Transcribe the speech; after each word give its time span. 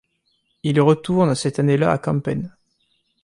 Il 0.63 0.81
retourne 0.81 1.35
cette 1.35 1.59
année-là 1.59 1.91
à 1.91 1.99
Kampen. 1.99 2.51